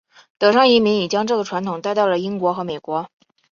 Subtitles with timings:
[0.39, 3.07] 德裔移民也将这个传统带到了英国和美国。